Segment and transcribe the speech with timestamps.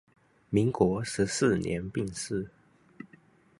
[0.49, 2.49] 民国十四年病逝。